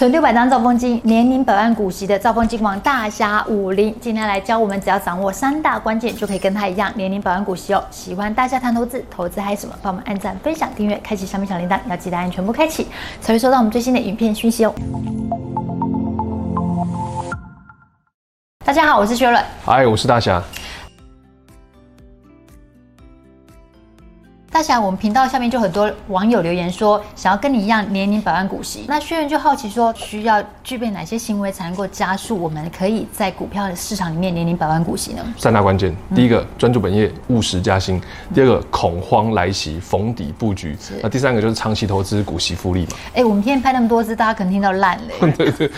[0.00, 7.84] 存六百张兆丰金，年领百万股息的兆丰金王大侠武林，今天来教我们，只要掌握三大关键，就可以跟他一样年领百万股息哦。
[7.90, 9.74] 喜欢大侠谈投资，投资还有什么？
[9.82, 12.86] 帮我们按赞、分享、订阅，开启小米小铃铛，要记得按全部开启，
[13.20, 14.74] 才会收到我们最新的影片讯息哦。
[18.64, 19.44] 大家好，我是薛润。
[19.66, 20.42] 嗨，我是大侠。
[24.60, 28.84] 大侠，我们频道下面就很多网友留言说，想要跟你一样年领百万股息。
[28.86, 35.24] 那薛润就好奇说，需要具备哪些行为才能够加速我们可以在股票的市场里面年领百万股息呢？
[35.38, 37.98] 三大关键，第一个专注本业，务实加薪；
[38.34, 42.88] 第二个恐慌来袭，逢底布局；那第三个就是长期投资，股息复利嘛。
[43.14, 45.04] 哎，我们今天拍那么多支，大家可能听到烂了。
[45.38, 45.70] 对对对，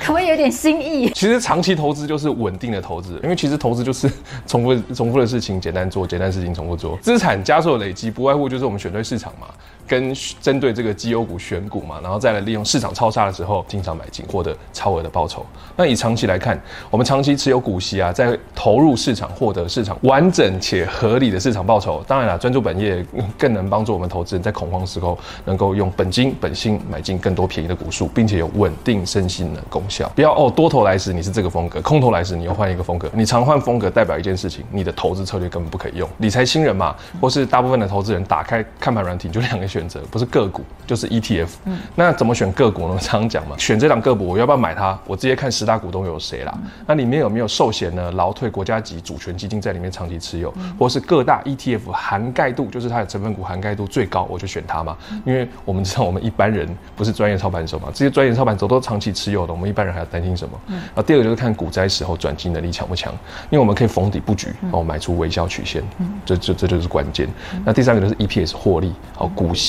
[0.00, 1.10] 可不可以有点新意？
[1.10, 4.10] 其实长期投资就是稳定的投资，因为其实投资就是
[4.46, 8.05] 重复重复的事情，简单做，简单事情重复做，资产加速累积。
[8.10, 9.48] 不外乎就是我们选对市场嘛，
[9.86, 15.44] 跟针对这个绩优股选股嘛，然后再来利用市场超杀的时候经常买进，获得超额的报酬。
[15.76, 22.04] 那以长期来看，我们长期持有股息啊，在投入市场获得市场完整且合理的市场报酬。
[22.06, 23.04] 当然了，专注本业
[23.38, 30.10] 更能帮助我们投资人在恐慌时候能够用本金本薪买进更多便宜的股数，并且有稳定身心的功效。
[30.14, 33.10] 不要哦，多头来时你是这个风格，空头来时你又换一个风格。
[33.14, 36.08] 你常换风格代表一件事情，你的投资策略根本不可以用。
[36.18, 37.86] 理财新人嘛，或是大部分的。
[37.86, 41.48] 投资人打开看盘软体就两个选择，不是个股就是 ETF。
[41.64, 42.98] 嗯，那怎么选个股呢？
[43.00, 44.96] 常常讲嘛， 选这档个股，我要不要买它？
[45.06, 46.56] 我直接看十大股东有谁啦。
[46.86, 48.12] 那里面有没有寿险呢？
[48.12, 54.96] 劳退、国家级主权基金在里面长期持有，或是各大 ETF 涵盖度，就是它的成分股涵盖度最高，我就选它嘛。
[55.24, 60.60] 因为我们知道我们一般人不是专业操盘手嘛，这些专业操盘手都长期持有的，我们一般人还要担心什么？
[60.68, 63.12] 嗯，啊，第二个就是看股灾时候转机能力强不强，
[63.50, 67.28] 因为我们可以逢底布局，然后买出微笑曲线，嗯，这这这就是关键。
[67.64, 69.65] 那第三个就是 EPS 获利，好，股息。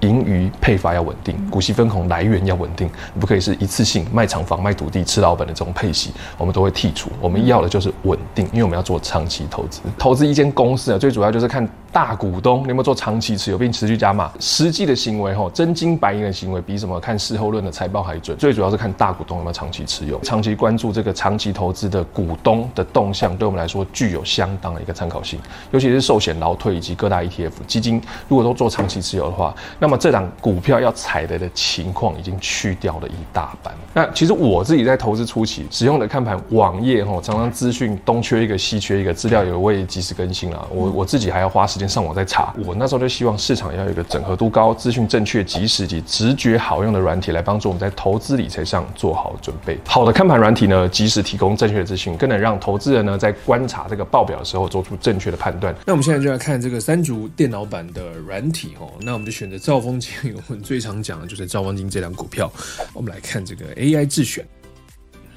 [0.00, 7.10] 盈余配发要稳定，股息分红来源要稳定，不可以是一次性卖厂房、卖土地吃老本的这种配息，我们都会剔除。
[7.20, 9.80] 我们要的就是稳定，因为我们要做长期投资。
[9.98, 14.30] 投资一间公司啊，最主要就是看大股东你有没有做长期持有并持续加码。
[14.38, 18.36] 实际的行为吼，真金白银的行为比什么看事后论的财报还准。
[18.38, 25.40] 最主要是看大股东有没有长期持有，长期关注这个长期投资的股东的动向，对我们来说具有相当的一个参考性。
[25.72, 33.74] 尤其是寿险、劳退以及各大 ETF 基金，如果都做长期持有的话，那么这档股票要踩雷的情况已经去掉了一大半。
[33.92, 40.68] 那其实我自己在投资初期使用的看盘网页吼，常常资讯东缺一个西缺一个，资料也未及时更新了。
[40.70, 42.54] 我我自己还要花时间上网再查。
[42.64, 49.78] 我那时候就希望市场要有一个整合度高、资讯正确、及时及直觉好用的软体来帮助我们在投资理财上做好准备。
[49.86, 55.74] 好的看盘软体呢，及时提供正确的资讯，更能让投资人呢在观察这个报表的时候做出正确的判断。
[55.86, 60.10] 那我们现在就来看这个三足电脑版的软体哦，那我们就选择兆丰金。
[60.34, 62.50] 我们最常讲的就是兆丰金这档股票，
[62.92, 64.44] 我们来看这个 AI 自选。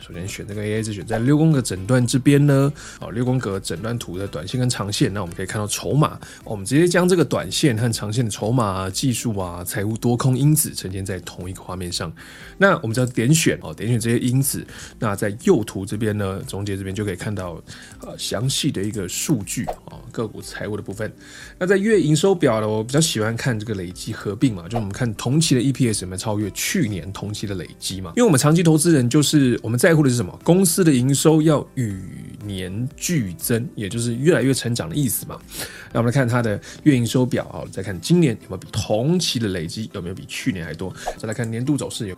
[0.06, 2.70] 首先选这个 AI 自选，在六宫格诊断这边呢，
[3.00, 12.12] 哦，六宫格诊断图的短线跟长线，那我们可以看到筹码，我们直接将这个短线和长线的筹码啊、技术啊、财务多空因子呈现在同一个画面上。
[12.58, 14.66] 那我们只要点选哦，点选这些因子，
[15.00, 17.64] 那在右图这边呢，中间这边就可以看到
[18.02, 21.10] 呃详细的一个数据啊，个股财务的部分。
[21.58, 29.93] 那在月营收表呢，我比较喜欢看这个累积合并嘛，就我们看同期的 EPS 有没有超越去年同期的累积嘛，因为我们长期投资人就是我们在。
[29.94, 30.40] 在乎的是什么？
[30.44, 32.02] 公司的营收要与
[32.44, 35.40] 年俱增，也就是越来越成长的意思嘛。
[35.92, 40.92] 那我们来看它的月营收表啊，再看今年有没有比同期的累积有没有比去年还多？
[41.16, 42.18] 再来看年度走势有。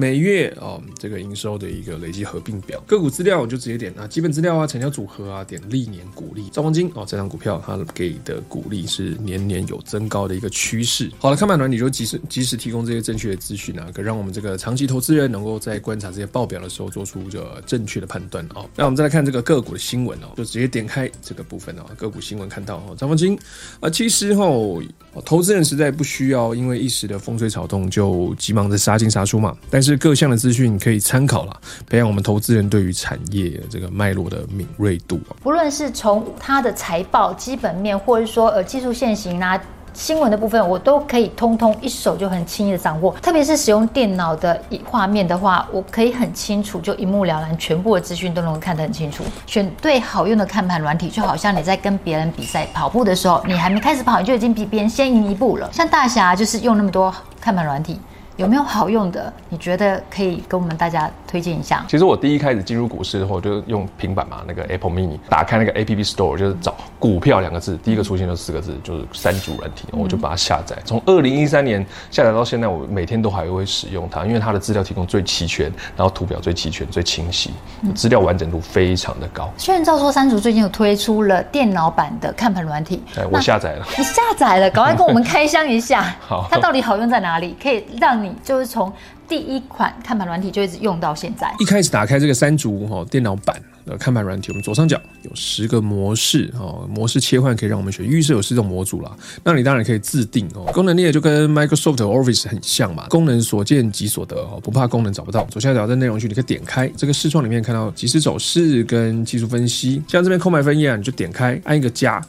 [0.00, 6.48] 每月哦，这个营收的一个累计合并表，个股资料我就直接点啊，基本资料啊，成交组合啊，点历年股利。
[6.48, 11.10] 兆丰金哦，这张股票它给的股利是年年有增高的一个趋势。
[11.18, 18.64] 好了，看板软体就及时及时提供这些正确的资讯啊，可让我们这个长期投资人能够在观察这些报表的时候做出这正确的判断哦。
[18.74, 23.38] 那我们再来看这个个股的新闻哦，就直接点开这个部分哦，个股新闻看到哦，兆丰金
[23.80, 24.82] 啊，其实哦，
[25.26, 29.89] 投资人实在不需要因为一时的风吹草动就急忙的杀进杀出嘛，但是。
[29.90, 35.18] 是各项的资讯可以参考了，培养我们投资人对于产业这个脉络的敏锐度。
[35.42, 39.60] 不论是从它的财报基本面，或者说呃技术线型啊、
[39.92, 43.12] 新闻的部分，我都可以通通一手就很轻易的掌握。
[43.20, 49.24] 特别是使用电脑的画面的话，我可以很清楚就一目了然，全部的资讯都能够看得很清楚。
[49.44, 55.68] 选对好用的看盘软体，就好像你在跟别人比赛跑步的时候，你还没开始跑，你就已经比别人先赢一步了。
[55.72, 57.98] 像大侠就是用那么多看盘软体。
[58.36, 59.32] 有没有好用的？
[59.48, 61.84] 你觉得可以跟我们大家推荐一下？
[61.88, 70.76] 其实我第一开始进入股市的时候，就用平板嘛，那个 Apple Mini，打开那个 App Store，就是找股票两个字，第一个出现就四个字，就是三足软体，我就把它下载。
[70.84, 77.50] 从二零一三年下载到现在，我每天都还会使用它，因为它的资料提供最齐全，然后图表最齐全、最清晰，
[77.94, 79.50] 资料完整度非常的高。
[79.58, 87.56] 虽然照说三足最近有推出了电脑版的看盘软体，哎，我下载了，你下载了，赶快跟我们开箱一下， 好，它到底好用在哪里？
[87.62, 88.92] 可以让你就是从
[89.28, 91.52] 第一款看盘软体就一直用到现在。
[91.58, 93.56] 一开始打开这个三足哈电脑版
[93.86, 98.04] 的看盘软体，我们左上角有十个模式哦，模式切换可以让我们选。
[98.04, 99.10] 预设有四种模组啦，
[99.44, 100.64] 那你当然可以自定哦。
[100.72, 105.44] 功能列就跟 Microsoft Office 很像嘛，功能所见即所得哦，不怕功能找不到。
[105.44, 112.20] 左下角在内容区，你可以点开这个视窗里面看到即时走势跟技术分析，像这边空白分页啊，你就点开按一个加。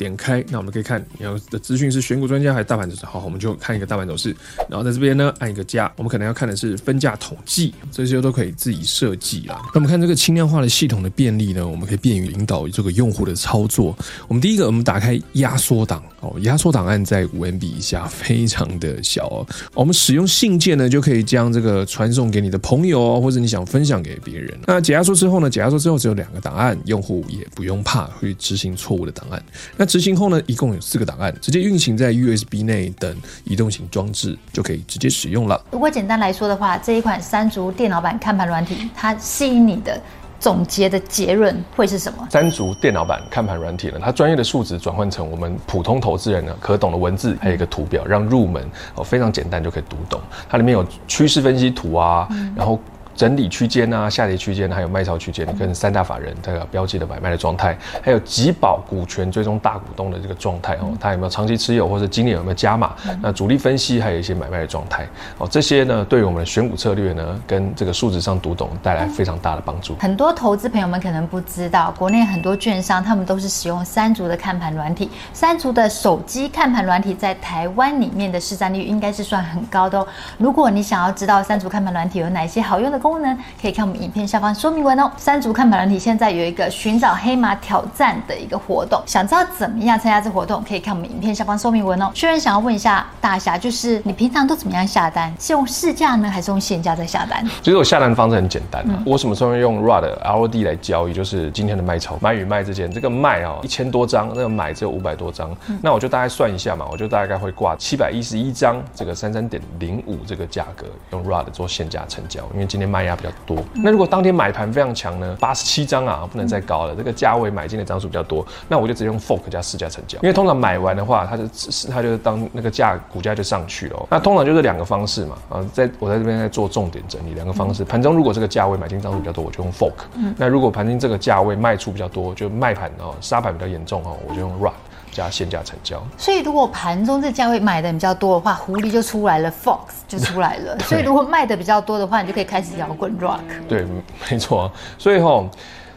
[0.00, 3.04] 点开，那我们可以看你要的资讯是选股专家还是大盘走势。
[3.04, 4.34] 好，我们就看一个大盘走势。
[4.66, 9.60] 然后在这边呢，按一个加，我们可能要看的是分价统计，这些都可以自己设计啦。
[9.66, 13.94] 那我们看这个轻量化的系统的便利呢，我们可以便于引导这个用户的操作。
[14.26, 19.46] 我们第一个，我们打开压缩档哦，压缩档案在五 MB 以下，非常的小哦。
[19.74, 24.58] 我们使用信件呢，就可以将这个传送给你的朋友哦，或者你想分享给别人。
[24.66, 29.42] 那解压缩之后呢，解压缩之后只有两个档案，用户也不用怕会执行错误的档案。
[29.76, 35.60] 那执行后呢，一共有四个档案，直接运行在 USB 内等移动型装置就可以直接使用了。
[35.72, 40.00] 如果简单来说的话，这一款三足电脑版看盘软体，它吸引你的
[40.38, 42.24] 总结的结论会是什么？
[42.30, 48.64] 三足电脑版看盘软体呢，它专业的数值转换成我们普通投资人呢可懂的文字，还有一个图表，让入门
[48.94, 50.20] 哦非常简单就可以读懂。
[50.48, 52.78] 它里面有趋势分析图啊，然后。
[53.20, 62.94] 整理区间啊，下跌区间，还有卖超区间，跟三大法人这个标记的买卖的状态，还有集保股权追踪大股东的这个状态哦，它有没有长期持有，或者今年有没有加码？
[63.20, 65.06] 那主力分析还有一些买卖的状态
[65.36, 69.94] 哦，这些呢，对于我们的选股策略呢，跟这个数值上读懂带来非常大的帮助。
[70.00, 80.08] 很多投资朋友们可能不知道，国内很多券商他们都是使用三足的看盘软体，三足的手机看盘软体在台湾里面的市占率应该是算很高的哦。
[80.38, 85.10] 如果你想要知道三足看盘软体有哪些好用的功能，功能可以看我们影片下方说明文哦。
[85.16, 92.10] 三足看盘人体现在有一个寻找黑马挑战的一个活动，想知道怎么样参加这活动，可以看我们影片下方说明文哦。
[92.14, 95.34] 虽然想要问一下大侠，就是你平常都怎么样下单？
[95.40, 97.44] 是用市价呢，还是用现价在下单？
[97.62, 101.12] 其实我下单方式很简单啊，嗯、我什么时候用 ROD ROD 来交易？
[101.12, 112.99] 就是今天的卖超买与卖之间，这个卖啊一千多张，那个买只有五百多张，嗯、那我就大概算一下嘛，我就大概会挂七百一十一张，这个三三点零五这个价格用 ROD 做现价成交，因为今天卖。
[113.00, 115.34] 卖压比较多，那如果当天买盘非常强呢？
[115.40, 116.94] 八十七张啊，不能再高了。
[116.94, 120.18] 这个价位买进的张数比较多，那我就直接用 fork 加市价成交。
[120.20, 124.06] 因为通常买完的话，它就是它就是当那个价股价就上去了。
[124.10, 127.82] 那通常就是两个方式嘛，啊，在我在这边在做重点整理，两个方式。
[127.86, 129.94] 盘中如果这个价位买进张数比较多，我就用 fork。
[130.36, 134.72] 那如果盘中这个价位卖出比较多，就卖盘哦杀盘比较严重哦，我就用 ROD。
[135.12, 140.78] 加限价成交，所以如果盘中这价位买的比较多的话，狐狸就出来了，Fox 就出来了。
[140.86, 143.40] 所以如果卖的比较多的话，你就可以开始摇滚 Rock。
[143.68, 143.84] 对，
[144.30, 144.70] 没错。
[144.98, 145.48] 所以吼。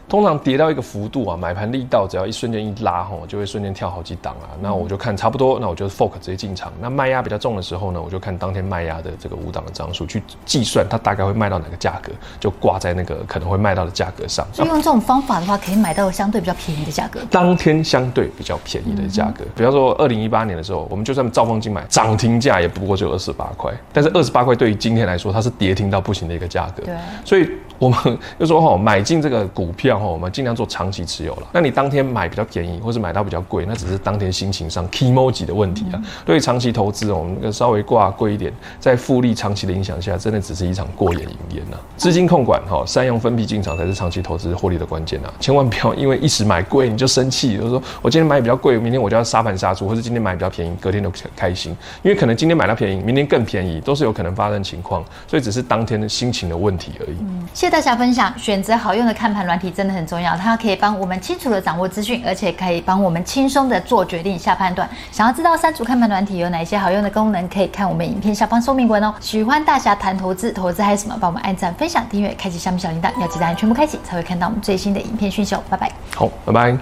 [0.08, 4.52] 通常跌到一个幅度啊，买盘力道只要一瞬间一拉吼，就会瞬间跳好几档啊。
[4.60, 6.72] 那我就看差不多，那我就 fork 直接进场。
[6.80, 14.46] 那卖压比较重的时候呢，我就看当天卖压的这个五档的张数去计算它大概会卖到哪个价格，就挂在那个可能会卖到的价格上。
[14.52, 17.20] 所以用这种方法的话，可以买到相对比较便宜的价格。
[17.30, 26.82] 当天相对比较便宜的价格，比方说二零一八年的时候，我们就算兆丰金买涨停价也不过就二十八块，但是二十八块对于今天来说，它是跌停到不行的一个价格。
[26.84, 26.94] 对，
[27.24, 27.50] 所以。
[27.78, 31.48] 我们就说哈，买进这个股票哈，我们尽量做长期持有了。
[31.52, 36.00] 那你当天买比较便宜，或是买到比较贵，那只是当天心情上 kimoji 的问题啊。
[36.24, 41.76] 对于长期投资，我们稍微挂贵一点，在复利长期的影响下，真的只是一场过眼云烟呐。
[41.96, 45.28] 资金控管哈，善用分批进场才是长期投资获利的关键呐。
[45.40, 57.16] 千万不要因为一时买贵你就生气，就是说我今天买比较贵，明天我就要杀盘杀出，或是今天买比较便宜，隔天都很开心，因为可能今天买到便宜，明天更便宜，都是有可能发生情况，所以只是当天的心情的问题而已。
[57.64, 58.30] 嗯，谢谢大家分享。
[58.38, 64.86] 选择好用的看盘软体真的很重要，它可以帮我们清楚的掌握资讯，而且可以帮我们轻松的做决定、下判断。
[65.10, 69.14] 想要知道三组看盘软体有哪些好用的功能，可以看我们影片下方说明文哦。
[69.18, 71.16] 喜欢大侠谈投资，投资还有什么？
[71.18, 75.62] 帮我们按赞、分享、订阅、开启下面小铃铛，要记得按全部开启，才会看到我们最新的影片讯息哦。
[75.70, 75.90] 拜拜。
[76.14, 76.76] 好，拜拜。